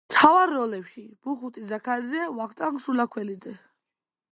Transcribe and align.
მთავარ 0.11 0.53
როლებში: 0.53 1.03
ბუხუტი 1.27 1.65
ზაქარიაძე, 1.73 2.25
ვახტანგ 2.41 2.85
სულაქველიძე. 2.87 3.57